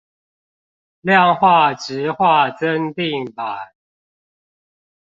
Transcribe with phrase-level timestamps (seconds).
[0.03, 0.05] 量
[1.35, 3.73] 化質化增訂版